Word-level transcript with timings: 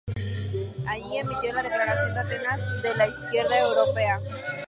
Allí 0.87 1.09
se 1.11 1.19
emitió 1.19 1.53
la 1.53 1.61
Declaración 1.61 2.11
de 2.11 2.19
Atenas 2.21 2.81
de 2.81 2.95
la 2.95 3.05
Izquierda 3.07 3.59
Europea. 3.59 4.19